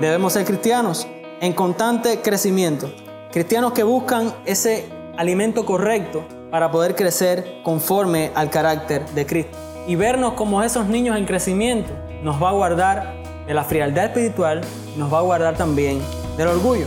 [0.00, 1.06] Debemos ser cristianos
[1.40, 2.90] en constante crecimiento.
[3.32, 4.86] Cristianos que buscan ese
[5.16, 9.56] alimento correcto para poder crecer conforme al carácter de Cristo.
[9.86, 13.14] Y vernos como esos niños en crecimiento nos va a guardar
[13.46, 14.60] de la frialdad espiritual,
[14.96, 16.00] nos va a guardar también
[16.36, 16.86] del orgullo.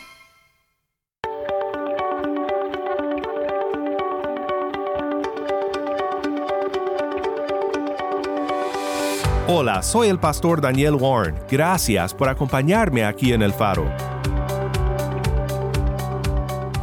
[9.53, 11.35] Hola, soy el pastor Daniel Warren.
[11.49, 13.83] Gracias por acompañarme aquí en El Faro.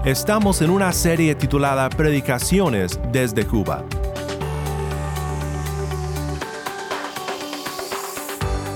[0.05, 3.85] Estamos en una serie titulada Predicaciones desde Cuba.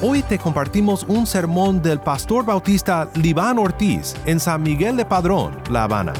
[0.00, 5.60] Hoy te compartimos un sermón del pastor bautista Libán Ortiz en San Miguel de Padrón,
[5.70, 6.14] La Habana.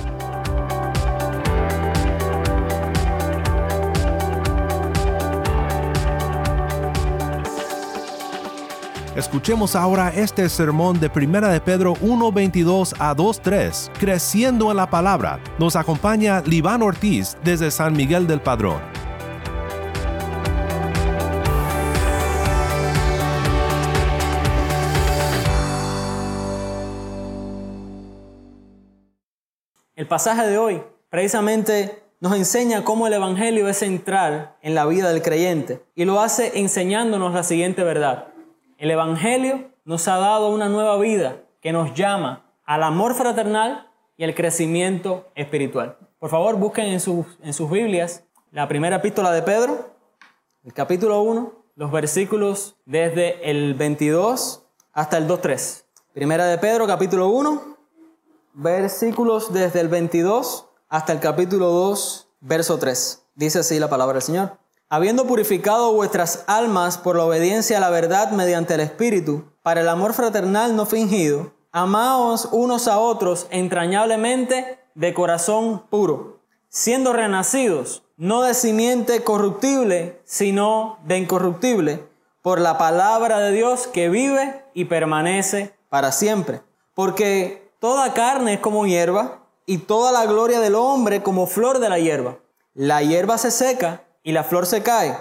[9.22, 15.38] Escuchemos ahora este sermón de Primera de Pedro 1:22 a 2:3, Creciendo en la palabra.
[15.60, 18.80] Nos acompaña Libán Ortiz desde San Miguel del Padrón.
[29.94, 35.10] El pasaje de hoy precisamente nos enseña cómo el Evangelio es central en la vida
[35.10, 38.31] del creyente y lo hace enseñándonos la siguiente verdad.
[38.82, 44.24] El Evangelio nos ha dado una nueva vida que nos llama al amor fraternal y
[44.24, 45.98] al crecimiento espiritual.
[46.18, 49.94] Por favor, busquen en sus, en sus Biblias la primera epístola de Pedro,
[50.64, 55.84] el capítulo 1, los versículos desde el 22 hasta el 2.3.
[56.12, 57.62] Primera de Pedro, capítulo 1,
[58.54, 63.26] versículos desde el 22 hasta el capítulo 2, verso 3.
[63.36, 64.61] Dice así la palabra del Señor.
[64.94, 69.88] Habiendo purificado vuestras almas por la obediencia a la verdad mediante el Espíritu, para el
[69.88, 78.42] amor fraternal no fingido, amaos unos a otros entrañablemente de corazón puro, siendo renacidos, no
[78.42, 82.06] de simiente corruptible, sino de incorruptible,
[82.42, 86.60] por la palabra de Dios que vive y permanece para siempre.
[86.92, 91.88] Porque toda carne es como hierba, y toda la gloria del hombre como flor de
[91.88, 92.40] la hierba.
[92.74, 95.16] La hierba se seca y la flor se cae,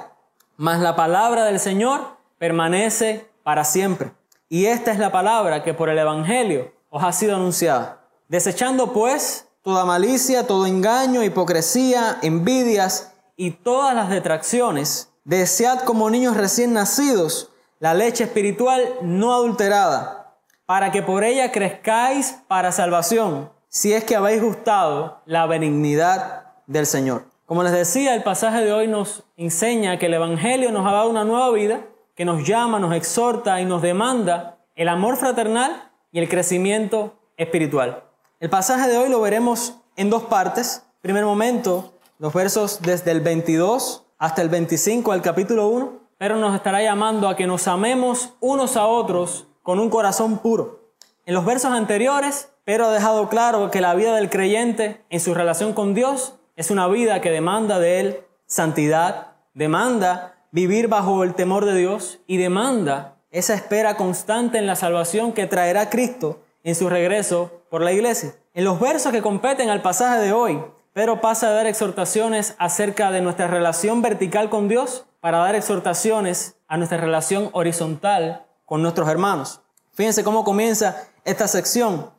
[0.58, 4.12] mas la palabra del Señor permanece para siempre.
[4.50, 8.02] Y esta es la palabra que por el Evangelio os ha sido anunciada.
[8.28, 16.38] Desechando pues toda malicia, todo engaño, hipocresía, envidias y todas las detracciones, desead como niños
[16.38, 20.36] recién nacidos la leche espiritual no adulterada,
[20.68, 26.86] para que por ella crezcáis para salvación, si es que habéis gustado la benignidad del
[26.86, 27.31] Señor.
[27.52, 31.10] Como les decía, el pasaje de hoy nos enseña que el Evangelio nos ha dado
[31.10, 31.82] una nueva vida,
[32.16, 38.06] que nos llama, nos exhorta y nos demanda el amor fraternal y el crecimiento espiritual.
[38.40, 40.86] El pasaje de hoy lo veremos en dos partes.
[41.02, 46.56] Primer momento, los versos desde el 22 hasta el 25 del capítulo 1, pero nos
[46.56, 50.94] estará llamando a que nos amemos unos a otros con un corazón puro.
[51.26, 55.34] En los versos anteriores, Pedro ha dejado claro que la vida del creyente en su
[55.34, 61.34] relación con Dios es una vida que demanda de él santidad, demanda vivir bajo el
[61.34, 66.76] temor de Dios y demanda esa espera constante en la salvación que traerá Cristo en
[66.76, 68.36] su regreso por la iglesia.
[68.54, 70.64] En los versos que competen al pasaje de hoy,
[70.94, 76.58] Pedro pasa a dar exhortaciones acerca de nuestra relación vertical con Dios para dar exhortaciones
[76.68, 79.62] a nuestra relación horizontal con nuestros hermanos.
[79.94, 82.12] Fíjense cómo comienza esta sección.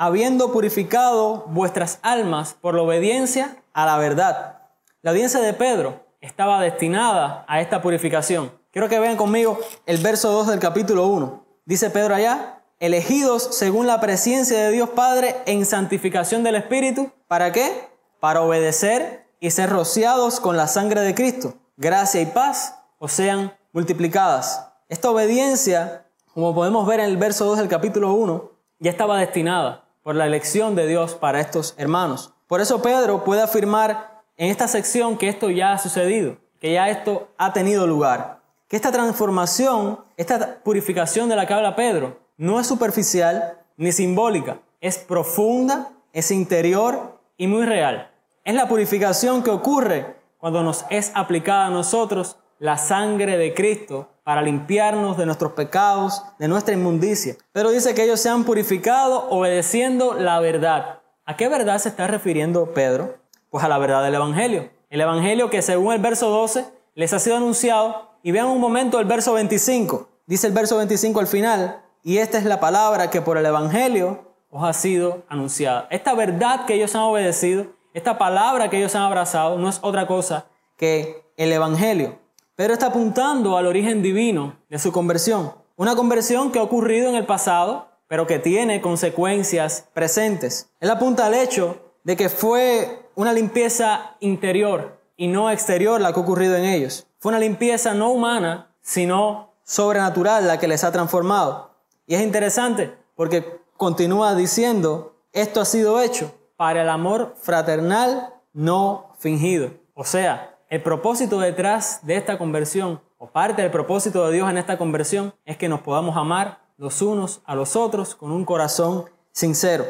[0.00, 4.60] Habiendo purificado vuestras almas por la obediencia a la verdad.
[5.02, 8.52] La audiencia de Pedro estaba destinada a esta purificación.
[8.70, 11.44] Quiero que vean conmigo el verso 2 del capítulo 1.
[11.64, 17.10] Dice Pedro allá, elegidos según la presencia de Dios Padre en santificación del Espíritu.
[17.26, 17.88] ¿Para qué?
[18.20, 21.54] Para obedecer y ser rociados con la sangre de Cristo.
[21.76, 24.64] Gracia y paz os sean multiplicadas.
[24.88, 29.87] Esta obediencia, como podemos ver en el verso 2 del capítulo 1, ya estaba destinada
[30.08, 32.32] por la elección de Dios para estos hermanos.
[32.46, 36.88] Por eso Pedro puede afirmar en esta sección que esto ya ha sucedido, que ya
[36.88, 42.58] esto ha tenido lugar, que esta transformación, esta purificación de la que habla Pedro, no
[42.58, 48.10] es superficial ni simbólica, es profunda, es interior y muy real.
[48.44, 54.08] Es la purificación que ocurre cuando nos es aplicada a nosotros la sangre de Cristo
[54.28, 57.36] para limpiarnos de nuestros pecados, de nuestra inmundicia.
[57.50, 61.00] Pero dice que ellos se han purificado obedeciendo la verdad.
[61.24, 63.16] ¿A qué verdad se está refiriendo Pedro?
[63.48, 64.68] Pues a la verdad del Evangelio.
[64.90, 68.18] El Evangelio que según el verso 12 les ha sido anunciado.
[68.22, 70.06] Y vean un momento el verso 25.
[70.26, 74.34] Dice el verso 25 al final, y esta es la palabra que por el Evangelio
[74.50, 75.86] os ha sido anunciada.
[75.88, 80.06] Esta verdad que ellos han obedecido, esta palabra que ellos han abrazado, no es otra
[80.06, 80.44] cosa
[80.76, 82.27] que el Evangelio.
[82.58, 85.54] Pedro está apuntando al origen divino de su conversión.
[85.76, 90.68] Una conversión que ha ocurrido en el pasado, pero que tiene consecuencias presentes.
[90.80, 96.18] Él apunta al hecho de que fue una limpieza interior y no exterior la que
[96.18, 97.06] ha ocurrido en ellos.
[97.20, 101.76] Fue una limpieza no humana, sino sobrenatural la que les ha transformado.
[102.08, 109.14] Y es interesante porque continúa diciendo, esto ha sido hecho para el amor fraternal no
[109.16, 109.70] fingido.
[109.94, 114.58] O sea, el propósito detrás de esta conversión, o parte del propósito de Dios en
[114.58, 119.06] esta conversión, es que nos podamos amar los unos a los otros con un corazón
[119.32, 119.84] sincero.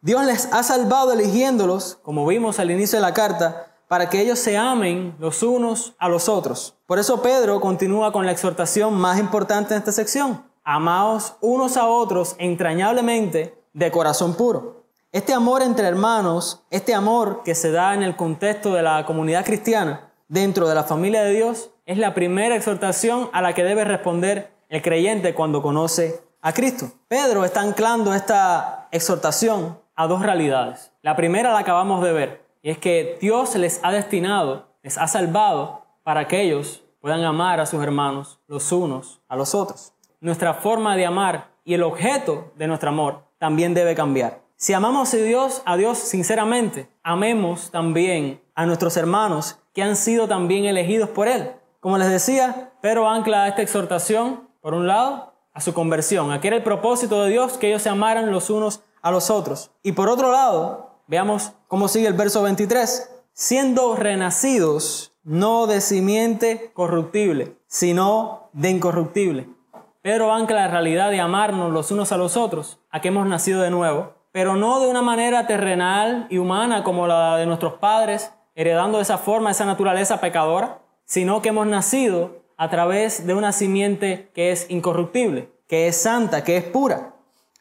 [0.00, 4.38] Dios les ha salvado eligiéndolos, como vimos al inicio de la carta, para que ellos
[4.38, 6.76] se amen los unos a los otros.
[6.86, 10.44] Por eso Pedro continúa con la exhortación más importante en esta sección.
[10.64, 14.84] Amaos unos a otros entrañablemente de corazón puro.
[15.12, 19.44] Este amor entre hermanos, este amor que se da en el contexto de la comunidad
[19.44, 23.84] cristiana, dentro de la familia de Dios es la primera exhortación a la que debe
[23.84, 26.90] responder el creyente cuando conoce a Cristo.
[27.08, 30.92] Pedro está anclando esta exhortación a dos realidades.
[31.02, 35.06] La primera la acabamos de ver, y es que Dios les ha destinado, les ha
[35.06, 39.92] salvado para que ellos puedan amar a sus hermanos los unos a los otros.
[40.20, 44.40] Nuestra forma de amar y el objeto de nuestro amor también debe cambiar.
[44.56, 50.28] Si amamos a Dios, a Dios sinceramente, amemos también a nuestros hermanos que han sido
[50.28, 51.50] también elegidos por Él.
[51.80, 56.32] Como les decía, Pedro ancla esta exhortación, por un lado, a su conversión.
[56.32, 59.70] Aquí era el propósito de Dios, que ellos se amaran los unos a los otros.
[59.82, 63.10] Y por otro lado, veamos cómo sigue el verso 23.
[63.32, 69.48] Siendo renacidos no de simiente corruptible, sino de incorruptible.
[70.02, 73.62] Pedro ancla la realidad de amarnos los unos a los otros, a que hemos nacido
[73.62, 78.33] de nuevo, pero no de una manera terrenal y humana como la de nuestros padres,
[78.54, 84.30] heredando esa forma esa naturaleza pecadora, sino que hemos nacido a través de una simiente
[84.34, 87.14] que es incorruptible, que es santa, que es pura.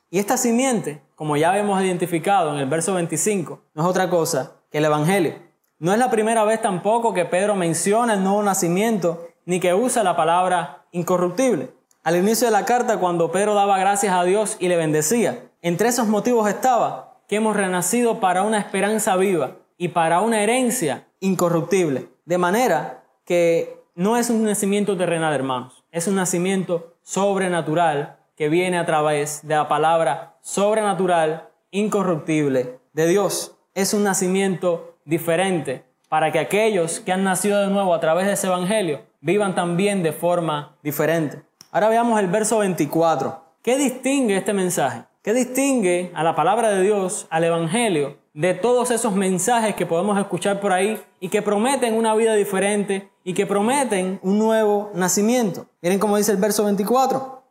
[0.10, 4.57] Y esta simiente, como ya hemos identificado en el verso 25, no es otra cosa
[4.69, 5.34] que el Evangelio.
[5.80, 10.04] No es la primera vez tampoco que Pedro menciona el nuevo nacimiento ni que usa
[10.04, 11.74] la palabra incorruptible.
[12.04, 15.88] Al inicio de la carta, cuando Pedro daba gracias a Dios y le bendecía, entre
[15.88, 22.10] esos motivos estaba que hemos renacido para una esperanza viva, y para una herencia incorruptible.
[22.25, 28.78] De manera que no es un nacimiento terrenal, hermanos, es un nacimiento sobrenatural que viene
[28.78, 33.56] a través de la palabra sobrenatural, incorruptible de Dios.
[33.74, 38.33] Es un nacimiento diferente para que aquellos que han nacido de nuevo a través de
[38.33, 41.42] ese evangelio vivan también de forma diferente.
[41.71, 43.44] Ahora veamos el verso 24.
[43.64, 45.06] ¿Qué distingue este mensaje?
[45.24, 50.18] ¿Qué distingue a la palabra de Dios, al evangelio, de todos esos mensajes que podemos
[50.18, 55.68] escuchar por ahí y que prometen una vida diferente y que prometen un nuevo nacimiento.
[55.81, 57.44] Miren cómo dice el verso 24.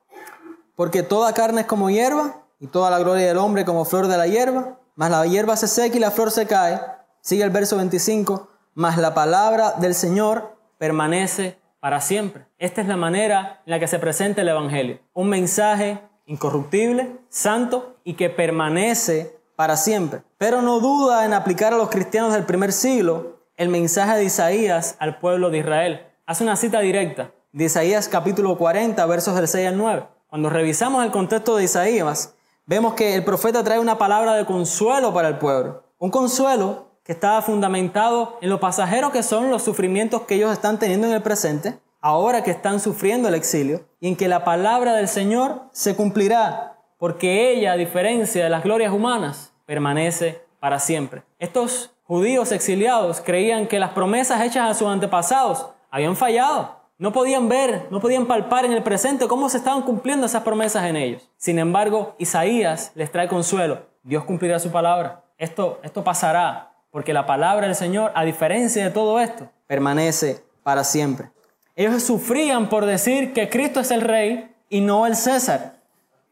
[0.75, 4.17] Porque toda carne es como hierba y toda la gloria del hombre como flor de
[4.17, 6.81] la hierba, mas la hierba se seca y la flor se cae.
[7.21, 12.47] Sigue el verso 25, mas la palabra del Señor permanece para siempre.
[12.59, 14.99] Esta es la manera en la que se presenta el Evangelio.
[15.15, 20.23] Un mensaje incorruptible, santo y que permanece para siempre.
[20.39, 24.97] Pero no duda en aplicar a los cristianos del primer siglo el mensaje de Isaías
[24.99, 26.05] al pueblo de Israel.
[26.27, 30.03] Hace una cita directa de Isaías capítulo 40, versos del 6 al 9.
[30.27, 32.35] Cuando revisamos el contexto de Isaías,
[32.67, 35.85] vemos que el profeta trae una palabra de consuelo para el pueblo.
[35.99, 40.81] Un consuelo que estaba fundamentado en lo pasajero que son los sufrimientos que ellos están
[40.81, 44.95] teniendo en el presente, ahora que están sufriendo el exilio, y en que la palabra
[44.95, 51.23] del Señor se cumplirá porque ella, a diferencia de las glorias humanas, permanece para siempre.
[51.39, 56.81] Estos judíos exiliados creían que las promesas hechas a sus antepasados habían fallado.
[56.99, 60.85] No podían ver, no podían palpar en el presente cómo se estaban cumpliendo esas promesas
[60.85, 61.29] en ellos.
[61.37, 63.87] Sin embargo, Isaías les trae consuelo.
[64.05, 65.25] Dios cumplirá su palabra.
[65.37, 66.69] Esto, esto pasará.
[66.93, 71.31] porque la palabra del Señor, a diferencia de todo esto, permanece para siempre.
[71.75, 75.77] Ellos sufrían por decir que Cristo es el rey y no el César.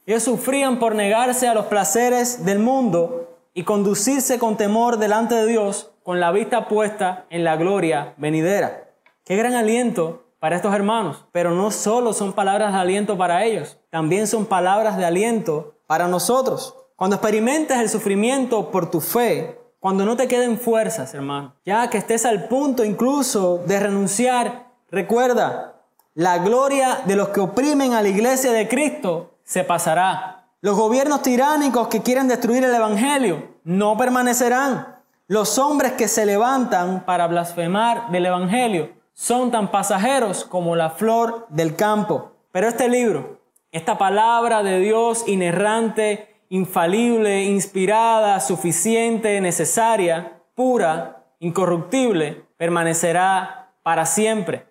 [0.05, 3.20] Ellos sufrían por negarse a los placeres del mundo
[3.55, 8.89] y conducirse con temor delante de Dios con la vista puesta en la gloria venidera.
[9.25, 13.79] Qué gran aliento para estos hermanos, pero no solo son palabras de aliento para ellos,
[13.91, 16.75] también son palabras de aliento para nosotros.
[16.97, 21.99] Cuando experimentes el sufrimiento por tu fe, cuando no te queden fuerzas, hermano, ya que
[21.99, 25.83] estés al punto incluso de renunciar, recuerda,
[26.15, 30.40] la gloria de los que oprimen a la iglesia de Cristo se pasará.
[30.63, 34.99] Los gobiernos tiránicos que quieren destruir el Evangelio no permanecerán.
[35.27, 41.47] Los hombres que se levantan para blasfemar del Evangelio son tan pasajeros como la flor
[41.49, 42.33] del campo.
[42.53, 43.41] Pero este libro,
[43.73, 54.67] esta palabra de Dios inerrante, infalible, inspirada, suficiente, necesaria, pura, incorruptible, permanecerá para siempre.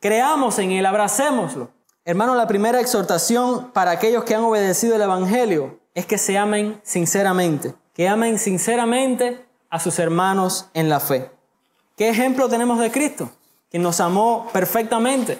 [0.00, 1.70] Creamos en Él, abracémoslo.
[2.06, 6.78] Hermano, la primera exhortación para aquellos que han obedecido el Evangelio es que se amen
[6.82, 11.30] sinceramente, que amen sinceramente a sus hermanos en la fe.
[11.96, 13.30] ¿Qué ejemplo tenemos de Cristo?
[13.70, 15.38] Que nos amó perfectamente,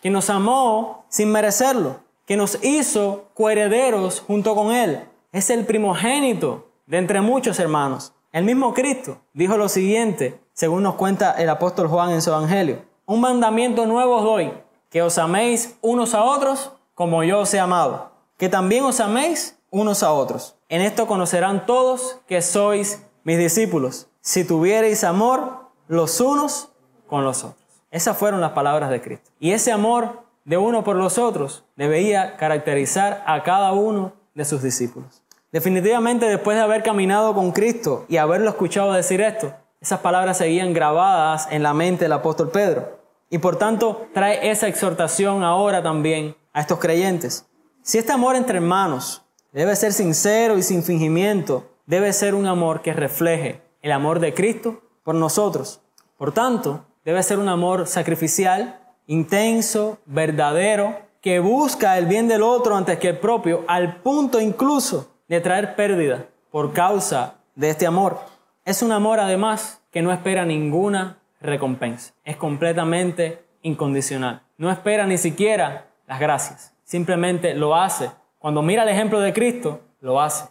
[0.00, 5.04] que nos amó sin merecerlo, que nos hizo coherederos junto con Él.
[5.30, 8.14] Es el primogénito de entre muchos hermanos.
[8.32, 12.78] El mismo Cristo dijo lo siguiente, según nos cuenta el apóstol Juan en su Evangelio.
[13.04, 14.52] Un mandamiento nuevo os doy,
[14.92, 18.12] que os améis unos a otros como yo os he amado.
[18.36, 20.54] Que también os améis unos a otros.
[20.68, 26.72] En esto conocerán todos que sois mis discípulos, si tuviereis amor los unos
[27.06, 27.64] con los otros.
[27.90, 29.30] Esas fueron las palabras de Cristo.
[29.40, 34.62] Y ese amor de uno por los otros debía caracterizar a cada uno de sus
[34.62, 35.22] discípulos.
[35.52, 40.74] Definitivamente después de haber caminado con Cristo y haberlo escuchado decir esto, esas palabras seguían
[40.74, 43.01] grabadas en la mente del apóstol Pedro.
[43.32, 47.48] Y por tanto trae esa exhortación ahora también a estos creyentes.
[47.80, 49.22] Si este amor entre hermanos
[49.52, 54.34] debe ser sincero y sin fingimiento, debe ser un amor que refleje el amor de
[54.34, 55.80] Cristo por nosotros.
[56.18, 62.76] Por tanto, debe ser un amor sacrificial, intenso, verdadero, que busca el bien del otro
[62.76, 68.18] antes que el propio, al punto incluso de traer pérdida por causa de este amor.
[68.66, 72.14] Es un amor además que no espera ninguna recompensa.
[72.24, 74.42] Es completamente incondicional.
[74.56, 76.74] No espera ni siquiera las gracias.
[76.84, 78.10] Simplemente lo hace.
[78.38, 80.46] Cuando mira el ejemplo de Cristo, lo hace.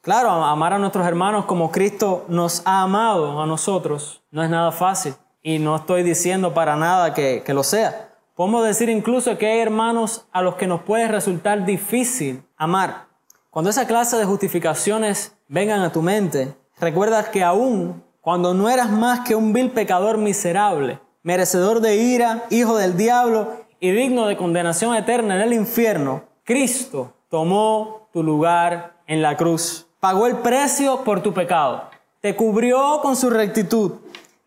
[0.00, 4.70] Claro, amar a nuestros hermanos como Cristo nos ha amado a nosotros no es nada
[4.70, 5.14] fácil.
[5.42, 8.10] Y no estoy diciendo para nada que, que lo sea.
[8.34, 13.06] Podemos decir incluso que hay hermanos a los que nos puede resultar difícil amar.
[13.50, 18.90] Cuando esa clase de justificaciones vengan a tu mente, recuerda que aún cuando no eras
[18.90, 24.36] más que un vil pecador miserable, merecedor de ira, hijo del diablo y digno de
[24.36, 29.86] condenación eterna en el infierno, Cristo tomó tu lugar en la cruz.
[30.00, 31.84] Pagó el precio por tu pecado,
[32.20, 33.92] te cubrió con su rectitud,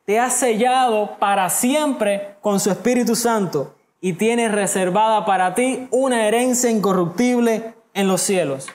[0.03, 6.27] te ha sellado para siempre con su Espíritu Santo y tiene reservada para ti una
[6.27, 8.67] herencia incorruptible en los cielos.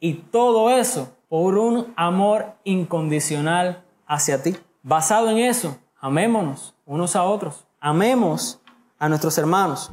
[0.00, 4.56] Y todo eso por un amor incondicional hacia ti.
[4.82, 7.66] Basado en eso, amémonos unos a otros.
[7.80, 8.60] Amemos
[8.98, 9.90] a nuestros hermanos.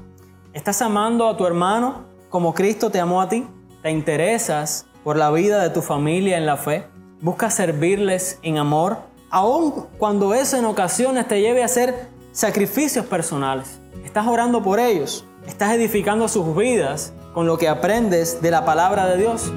[0.53, 3.47] ¿Estás amando a tu hermano como Cristo te amó a ti?
[3.81, 6.87] ¿Te interesas por la vida de tu familia en la fe.
[7.21, 8.97] Busca servirles en amor,
[9.29, 13.79] aun cuando eso en ocasiones te lleve a hacer sacrificios personales.
[14.03, 19.05] Estás orando por ellos, estás edificando sus vidas con lo que aprendes de la palabra
[19.07, 19.51] de Dios.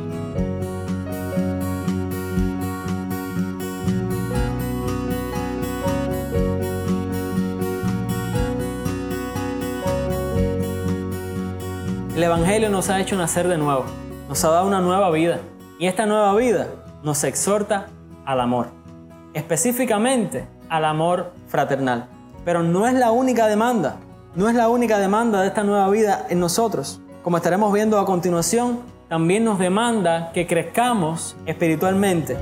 [12.25, 13.85] Evangelio nos ha hecho nacer de nuevo
[14.29, 15.41] nos ha dado una nueva vida.
[15.79, 16.69] Y esta nueva vida
[17.03, 17.87] nos exhorta
[18.25, 18.69] al amor,
[19.35, 22.09] específicamente al amor fraternal.
[22.45, 23.97] Pero no es la única demanda,
[24.35, 27.01] no es la única demanda de esta nueva vida en nosotros.
[27.23, 32.37] Como estaremos viendo a continuación, también nos demanda que crezcamos espiritualmente.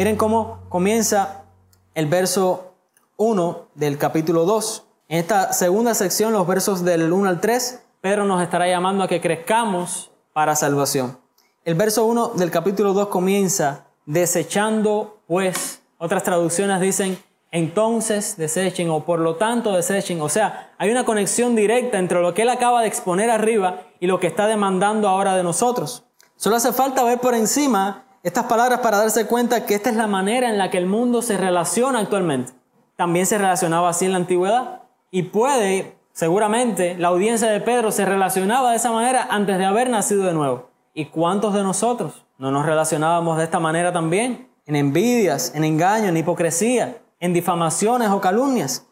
[0.00, 1.42] Miren cómo comienza
[1.94, 2.72] el verso
[3.18, 4.86] 1 del capítulo 2.
[5.08, 9.08] En esta segunda sección, los versos del 1 al 3, Pedro nos estará llamando a
[9.08, 11.18] que crezcamos para salvación.
[11.66, 15.82] El verso 1 del capítulo 2 comienza desechando pues.
[15.98, 17.18] Otras traducciones dicen
[17.52, 20.22] entonces desechen o por lo tanto desechen.
[20.22, 24.06] O sea, hay una conexión directa entre lo que él acaba de exponer arriba y
[24.06, 26.04] lo que está demandando ahora de nosotros.
[26.36, 30.06] Solo hace falta ver por encima estas palabras para darse cuenta que esta es la
[30.06, 32.52] manera en la que el mundo se relaciona actualmente.
[32.96, 34.82] También se relacionaba así en la antigüedad.
[35.10, 39.88] Y puede, seguramente, la audiencia de Pedro se relacionaba de esa manera antes de haber
[39.88, 40.68] nacido de nuevo.
[40.92, 44.50] ¿Y cuántos de nosotros no nos relacionábamos de esta manera también?
[44.66, 48.86] En envidias, en engaño, en hipocresía, en difamaciones o calumnias.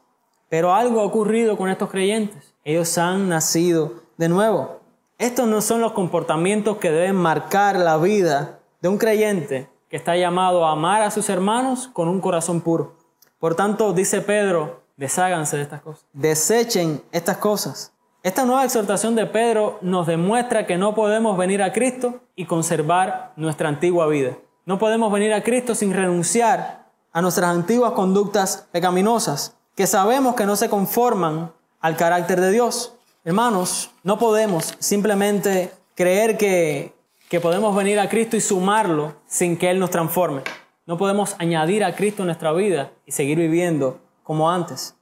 [0.49, 2.55] Pero algo ha ocurrido con estos creyentes.
[2.65, 4.81] Ellos han nacido de nuevo.
[5.19, 10.17] Estos no son los comportamientos que deben marcar la vida de un creyente que está
[10.17, 12.97] llamado a amar a sus hermanos con un corazón puro.
[13.39, 16.07] Por tanto, dice Pedro, desháganse de estas cosas.
[16.13, 17.93] Desechen estas cosas.
[18.23, 23.33] Esta nueva exhortación de Pedro nos demuestra que no podemos venir a Cristo y conservar
[23.37, 24.37] nuestra antigua vida.
[24.67, 30.47] No podemos venir a Cristo sin renunciar a nuestras antiguas conductas pecaminosas, que sabemos que
[30.47, 32.95] no se conforman al carácter de Dios.
[33.25, 36.98] Hermanos, no podemos simplemente creer que,
[37.29, 40.43] que podemos venir a Cristo y sumarlo sin que Él nos transforme.
[40.87, 44.97] No podemos añadir a Cristo nuestra vida y seguir viviendo como antes.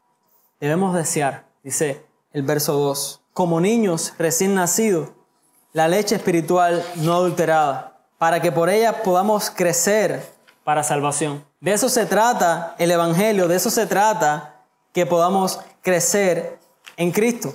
[0.61, 5.11] Debemos desear, dice el verso 2, como niños recién nacidos,
[5.73, 10.27] la leche espiritual no adulterada, para que por ella podamos crecer
[10.65, 11.45] para salvación.
[11.61, 16.59] De eso se trata el Evangelio, de eso se trata que podamos crecer
[16.97, 17.55] en Cristo.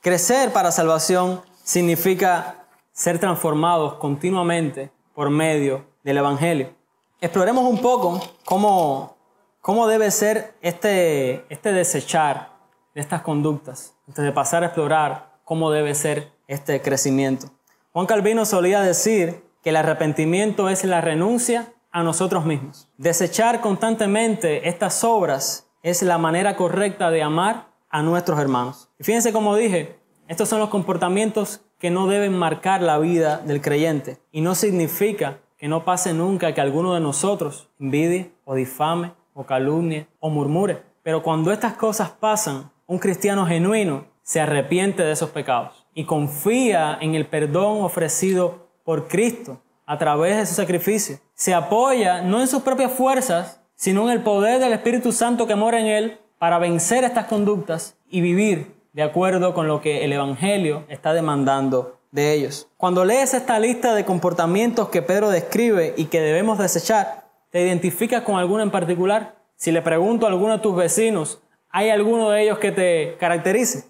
[0.00, 2.57] Crecer para salvación significa
[2.98, 6.74] ser transformados continuamente por medio del Evangelio.
[7.20, 9.16] Exploremos un poco cómo,
[9.60, 12.50] cómo debe ser este, este desechar
[12.96, 17.46] de estas conductas, antes de pasar a explorar cómo debe ser este crecimiento.
[17.92, 22.90] Juan Calvino solía decir que el arrepentimiento es la renuncia a nosotros mismos.
[22.96, 28.90] Desechar constantemente estas obras es la manera correcta de amar a nuestros hermanos.
[28.98, 33.60] Y fíjense como dije, estos son los comportamientos que no deben marcar la vida del
[33.60, 34.18] creyente.
[34.32, 39.44] Y no significa que no pase nunca que alguno de nosotros envidie o difame o
[39.44, 40.82] calumnie o murmure.
[41.02, 46.98] Pero cuando estas cosas pasan, un cristiano genuino se arrepiente de esos pecados y confía
[47.00, 51.18] en el perdón ofrecido por Cristo a través de su sacrificio.
[51.34, 55.54] Se apoya no en sus propias fuerzas, sino en el poder del Espíritu Santo que
[55.54, 60.12] mora en él para vencer estas conductas y vivir de acuerdo con lo que el
[60.12, 62.68] Evangelio está demandando de ellos.
[62.76, 68.22] Cuando lees esta lista de comportamientos que Pedro describe y que debemos desechar, ¿te identificas
[68.22, 69.36] con alguno en particular?
[69.56, 73.84] Si le pregunto a alguno de tus vecinos, ¿hay alguno de ellos que te caracterice?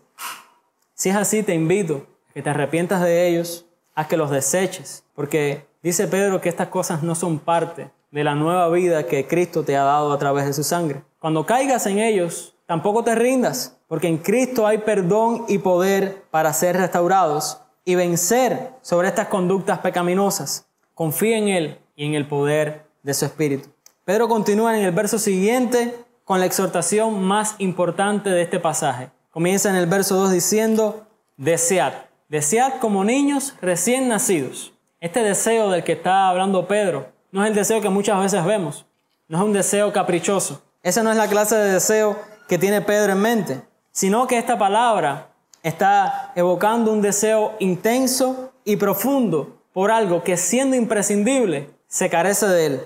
[0.95, 5.05] Si es así, te invito a que te arrepientas de ellos, a que los deseches,
[5.15, 9.63] porque Dice Pedro que estas cosas no son parte de la nueva vida que Cristo
[9.63, 11.03] te ha dado a través de su sangre.
[11.21, 16.53] Cuando caigas en ellos, tampoco te rindas, porque en Cristo hay perdón y poder para
[16.53, 20.67] ser restaurados y vencer sobre estas conductas pecaminosas.
[20.95, 23.69] Confía en Él y en el poder de su Espíritu.
[24.05, 29.11] Pedro continúa en el verso siguiente con la exhortación más importante de este pasaje.
[29.31, 31.95] Comienza en el verso 2 diciendo, desead,
[32.29, 37.55] desead como niños recién nacidos este deseo del que está hablando Pedro no es el
[37.55, 38.85] deseo que muchas veces vemos,
[39.29, 40.63] no es un deseo caprichoso.
[40.83, 43.63] Esa no es la clase de deseo que tiene Pedro en mente,
[43.99, 45.33] sino que esta palabra
[45.65, 52.67] está evocando un deseo intenso y profundo por algo que siendo imprescindible se carece de
[52.67, 52.81] él.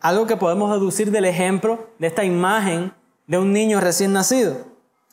[0.00, 2.92] Algo que podemos deducir del ejemplo de esta imagen
[3.28, 4.56] de un niño recién nacido,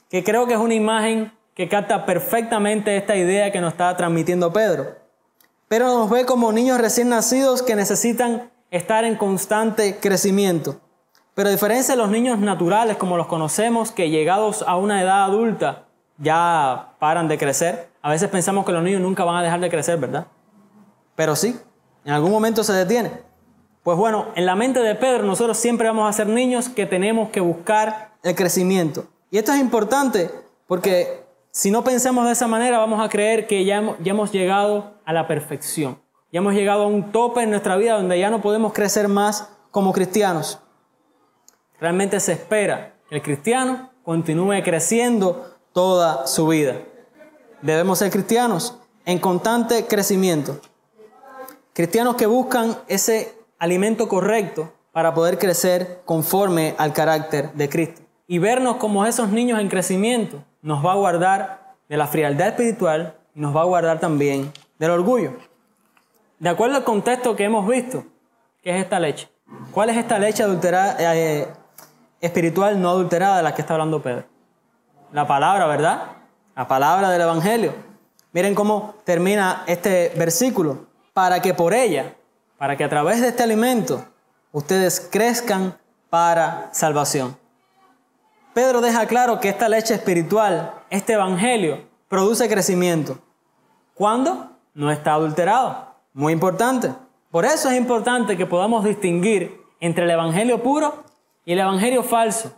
[0.09, 4.51] que creo que es una imagen que capta perfectamente esta idea que nos está transmitiendo
[4.51, 4.97] Pedro
[5.67, 10.81] pero nos ve como niños recién nacidos que necesitan estar en constante crecimiento.
[11.39, 15.23] Pero a diferencia de los niños naturales como los conocemos, que llegados a una edad
[15.23, 15.85] adulta
[16.17, 19.69] ya paran de crecer, a veces pensamos que los niños nunca van a dejar de
[19.69, 20.27] crecer, ¿verdad?
[21.15, 21.57] Pero sí,
[22.03, 23.11] en algún momento se detiene.
[23.83, 27.29] Pues bueno, en la mente de Pedro nosotros siempre vamos a ser niños que tenemos
[27.29, 29.05] que buscar el crecimiento.
[29.31, 30.29] Y esto es importante
[30.67, 34.33] porque si no pensamos de esa manera, vamos a creer que ya hemos, ya hemos
[34.33, 36.01] llegado a la perfección.
[36.33, 39.47] Ya hemos llegado a un tope en nuestra vida donde ya no podemos crecer más
[39.71, 40.59] como cristianos.
[41.79, 46.75] Realmente se espera que el cristiano continúe creciendo toda su vida.
[47.61, 50.59] Debemos ser cristianos en constante crecimiento.
[51.73, 58.01] Cristianos que buscan ese alimento correcto para poder crecer conforme al carácter de Cristo.
[58.27, 63.15] Y vernos como esos niños en crecimiento nos va a guardar de la frialdad espiritual
[63.33, 65.33] y nos va a guardar también del orgullo.
[66.39, 68.05] De acuerdo al contexto que hemos visto,
[68.61, 69.29] ¿qué es esta leche?
[69.71, 71.47] ¿Cuál es esta leche adulterada, eh,
[72.21, 74.25] espiritual no adulterada de la que está hablando Pedro.
[75.11, 76.03] La palabra, ¿verdad?
[76.55, 77.73] La palabra del Evangelio.
[78.31, 80.87] Miren cómo termina este versículo.
[81.13, 82.15] Para que por ella,
[82.57, 84.05] para que a través de este alimento,
[84.51, 85.77] ustedes crezcan
[86.09, 87.37] para salvación.
[88.53, 93.17] Pedro deja claro que esta leche espiritual, este Evangelio, produce crecimiento.
[93.93, 94.51] ¿Cuándo?
[94.73, 95.95] No está adulterado.
[96.13, 96.93] Muy importante.
[97.31, 101.03] Por eso es importante que podamos distinguir entre el Evangelio puro
[101.53, 102.51] el Evangelio falso,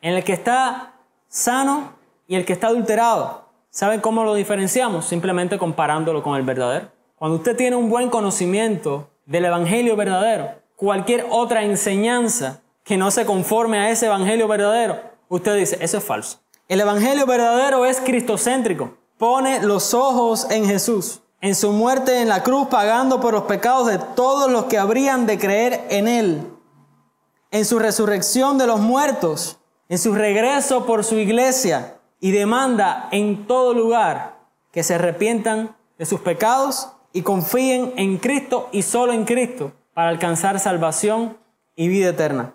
[0.00, 0.94] en el que está
[1.28, 1.92] sano
[2.26, 3.44] y el que está adulterado.
[3.70, 5.04] ¿Saben cómo lo diferenciamos?
[5.04, 6.88] Simplemente comparándolo con el verdadero.
[7.16, 13.26] Cuando usted tiene un buen conocimiento del Evangelio verdadero, cualquier otra enseñanza que no se
[13.26, 14.98] conforme a ese Evangelio verdadero,
[15.28, 16.40] usted dice, eso es falso.
[16.66, 18.96] El Evangelio verdadero es cristocéntrico.
[19.18, 23.86] Pone los ojos en Jesús, en su muerte en la cruz, pagando por los pecados
[23.86, 26.46] de todos los que habrían de creer en Él,
[27.50, 29.58] en su resurrección de los muertos,
[29.88, 34.38] en su regreso por su iglesia, y demanda en todo lugar
[34.72, 40.10] que se arrepientan de sus pecados y confíen en Cristo y solo en Cristo para
[40.10, 41.38] alcanzar salvación
[41.74, 42.54] y vida eterna.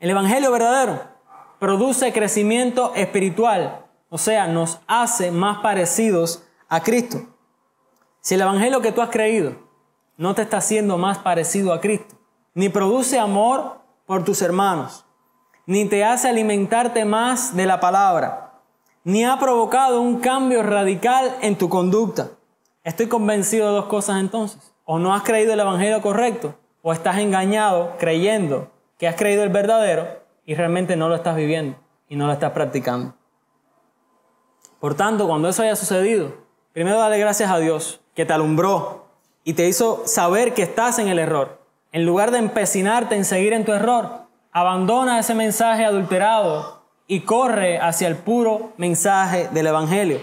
[0.00, 1.00] El Evangelio verdadero
[1.58, 7.18] produce crecimiento espiritual, o sea, nos hace más parecidos a Cristo.
[8.20, 9.56] Si el Evangelio que tú has creído
[10.16, 12.16] no te está haciendo más parecido a Cristo,
[12.54, 15.04] ni produce amor por tus hermanos,
[15.66, 18.60] ni te hace alimentarte más de la palabra,
[19.04, 22.30] ni ha provocado un cambio radical en tu conducta.
[22.84, 24.74] Estoy convencido de dos cosas entonces.
[24.84, 29.48] O no has creído el Evangelio correcto, o estás engañado creyendo que has creído el
[29.48, 30.06] verdadero
[30.44, 31.76] y realmente no lo estás viviendo
[32.08, 33.14] y no lo estás practicando.
[34.80, 36.34] Por tanto, cuando eso haya sucedido,
[36.72, 39.06] primero dale gracias a Dios que te alumbró
[39.44, 41.61] y te hizo saber que estás en el error.
[41.92, 47.78] En lugar de empecinarte en seguir en tu error, abandona ese mensaje adulterado y corre
[47.78, 50.18] hacia el puro mensaje del Evangelio.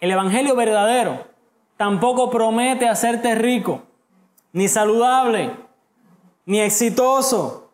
[0.00, 1.24] El Evangelio verdadero
[1.76, 3.82] tampoco promete hacerte rico,
[4.52, 5.52] ni saludable,
[6.44, 7.70] ni exitoso,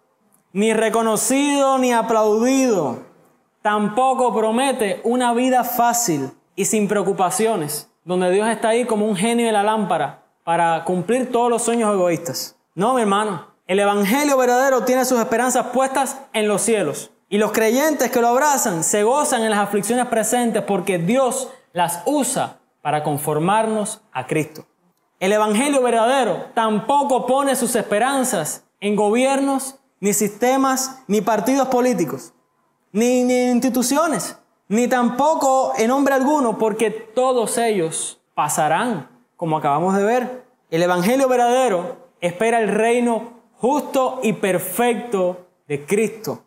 [0.52, 2.98] ni reconocido, ni aplaudido.
[3.62, 9.46] Tampoco promete una vida fácil y sin preocupaciones, donde Dios está ahí como un genio
[9.46, 12.58] de la lámpara para cumplir todos los sueños egoístas.
[12.74, 17.10] No, mi hermano, el Evangelio verdadero tiene sus esperanzas puestas en los cielos.
[17.28, 22.02] Y los creyentes que lo abrazan se gozan en las aflicciones presentes porque Dios las
[22.06, 24.64] usa para conformarnos a Cristo.
[25.20, 32.32] El Evangelio verdadero tampoco pone sus esperanzas en gobiernos, ni sistemas, ni partidos políticos,
[32.90, 40.04] ni, ni instituciones, ni tampoco en hombre alguno, porque todos ellos pasarán, como acabamos de
[40.04, 40.44] ver.
[40.70, 46.44] El Evangelio verdadero espera el reino justo y perfecto de Cristo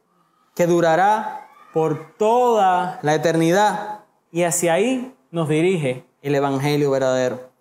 [0.56, 4.00] que durará por toda la eternidad.
[4.32, 7.52] Y hacia ahí nos dirige el Evangelio verdadero.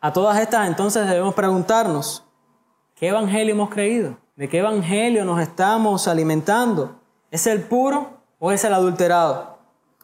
[0.00, 2.24] A todas estas entonces debemos preguntarnos,
[2.96, 4.18] ¿qué Evangelio hemos creído?
[4.34, 6.96] ¿De qué Evangelio nos estamos alimentando?
[7.30, 9.58] ¿Es el puro o es el adulterado?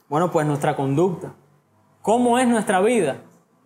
[0.08, 1.34] Bueno, pues nuestra conducta,
[2.02, 3.16] cómo es nuestra vida,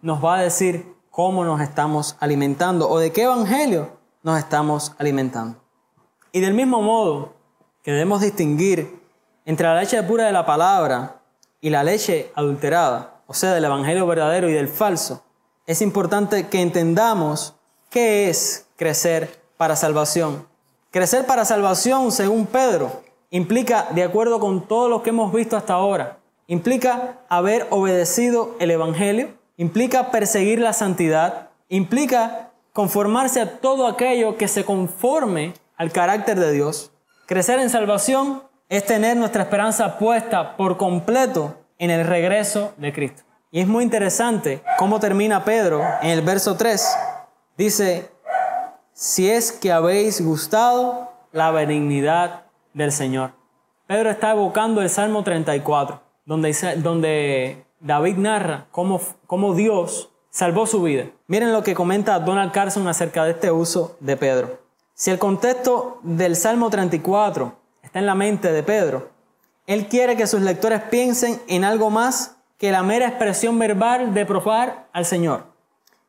[0.01, 3.91] nos va a decir cómo nos estamos alimentando o de qué Evangelio
[4.23, 5.59] nos estamos alimentando.
[6.33, 7.35] Y del mismo modo,
[7.83, 8.99] que debemos distinguir
[9.45, 11.21] entre la leche pura de la palabra
[11.61, 15.23] y la leche adulterada, o sea, del evangelio verdadero y del falso,
[15.67, 17.57] es importante que entendamos
[17.91, 20.47] qué es crecer para salvación.
[20.91, 25.75] Crecer para salvación, según Pedro, implica, de acuerdo con todo lo que hemos visto hasta
[25.75, 34.37] ahora, implica haber obedecido el evangelio, implica perseguir la santidad, implica conformarse a todo aquello
[34.37, 36.93] que se conforme al carácter de Dios,
[37.33, 43.23] Crecer en salvación es tener nuestra esperanza puesta por completo en el regreso de Cristo.
[43.51, 46.95] Y es muy interesante cómo termina Pedro en el verso 3.
[47.57, 48.11] Dice,
[48.93, 52.43] si es que habéis gustado la benignidad
[52.75, 53.33] del Señor.
[53.87, 60.83] Pedro está evocando el Salmo 34, donde, donde David narra cómo, cómo Dios salvó su
[60.83, 61.07] vida.
[61.27, 64.61] Miren lo que comenta Donald Carson acerca de este uso de Pedro.
[64.95, 69.11] Si el contexto del Salmo 34 está en la mente de Pedro,
[69.67, 74.27] él quiere que sus lectores piensen en algo más que la mera expresión verbal de
[74.27, 75.47] probar al Señor.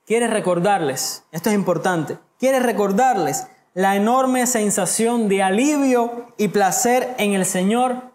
[0.05, 7.33] Quiere recordarles, esto es importante, quiere recordarles la enorme sensación de alivio y placer en
[7.33, 8.12] el Señor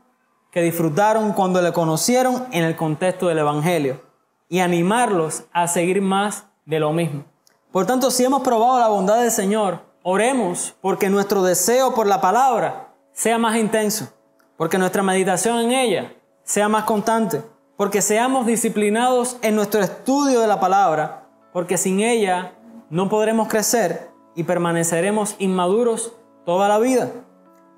[0.50, 4.00] que disfrutaron cuando le conocieron en el contexto del Evangelio
[4.48, 7.24] y animarlos a seguir más de lo mismo.
[7.70, 12.20] Por tanto, si hemos probado la bondad del Señor, Oremos porque nuestro deseo por la
[12.20, 14.08] palabra sea más intenso.
[14.56, 17.42] porque nuestra meditación en ella sea más constante,
[17.76, 22.54] porque seamos disciplinados en nuestro estudio de la palabra, porque sin ella
[22.90, 26.12] no podremos crecer y permaneceremos inmaduros
[26.44, 27.11] toda la vida.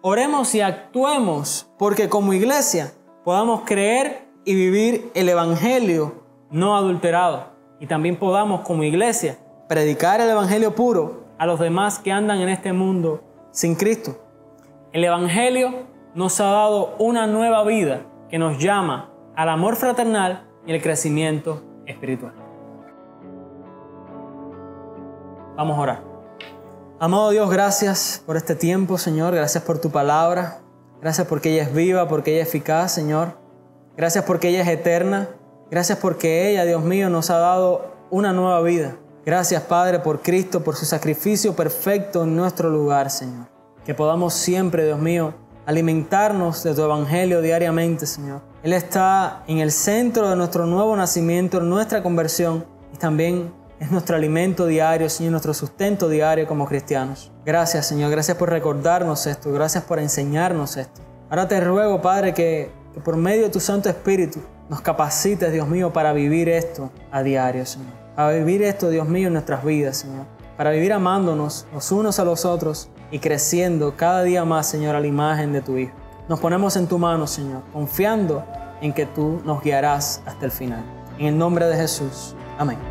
[0.02, 7.48] Oremos y actuemos porque como iglesia podamos creer y vivir el Evangelio no adulterado
[7.80, 9.36] y también podamos como iglesia
[9.68, 14.16] predicar el Evangelio puro a los demás que andan en este mundo sin Cristo.
[14.92, 15.84] El Evangelio
[16.14, 21.62] nos ha dado una nueva vida que nos llama al amor fraternal y el crecimiento
[21.84, 22.32] espiritual.
[25.56, 26.09] Vamos a orar.
[27.02, 29.34] Amado Dios, gracias por este tiempo, Señor.
[29.34, 30.60] Gracias por tu palabra.
[31.00, 33.38] Gracias porque ella es viva, porque ella es eficaz, Señor.
[33.96, 35.30] Gracias porque ella es eterna.
[35.70, 38.98] Gracias porque ella, Dios mío, nos ha dado una nueva vida.
[39.24, 43.46] Gracias, Padre, por Cristo, por su sacrificio perfecto en nuestro lugar, Señor.
[43.82, 45.32] Que podamos siempre, Dios mío,
[45.64, 48.42] alimentarnos de tu Evangelio diariamente, Señor.
[48.62, 53.90] Él está en el centro de nuestro nuevo nacimiento, en nuestra conversión y también es
[53.90, 57.32] nuestro alimento diario, Señor, nuestro sustento diario como cristianos.
[57.46, 61.00] Gracias, Señor, gracias por recordarnos esto, gracias por enseñarnos esto.
[61.30, 62.70] Ahora te ruego, Padre, que,
[63.02, 67.64] por medio de tu Santo Espíritu nos capacites, Dios mío, para vivir esto a diario,
[67.64, 67.92] Señor.
[68.14, 70.26] Para vivir esto, Dios mío, en nuestras vidas, Señor.
[70.58, 75.00] Para vivir amándonos los unos a los otros y creciendo cada día más, Señor, a
[75.00, 75.94] la imagen de tu Hijo.
[76.28, 78.44] Nos ponemos en tu mano, Señor, confiando
[78.82, 80.84] en que tú nos guiarás hasta el final.
[81.18, 82.36] En el nombre de Jesús.
[82.58, 82.89] Amén.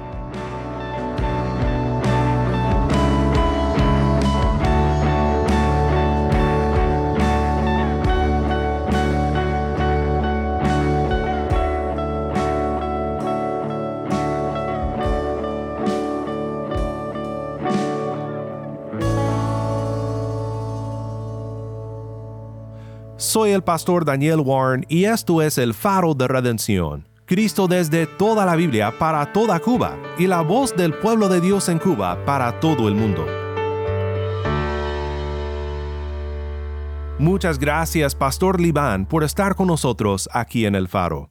[23.29, 27.07] Soy el pastor Daniel Warren y esto es el faro de redención.
[27.27, 31.69] Cristo desde toda la Biblia para toda Cuba y la voz del pueblo de Dios
[31.69, 33.27] en Cuba para todo el mundo.
[37.19, 41.29] Muchas gracias, Pastor Libán, por estar con nosotros aquí en el faro.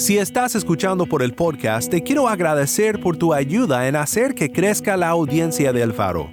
[0.00, 4.50] Si estás escuchando por el podcast, te quiero agradecer por tu ayuda en hacer que
[4.50, 6.32] crezca la audiencia del faro.